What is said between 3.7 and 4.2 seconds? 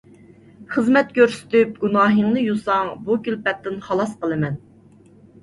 خالاس